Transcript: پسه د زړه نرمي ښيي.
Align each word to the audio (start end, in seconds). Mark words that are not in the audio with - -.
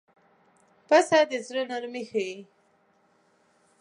پسه 0.87 1.19
د 1.29 1.31
زړه 1.47 1.63
نرمي 1.71 2.03
ښيي. 2.09 2.35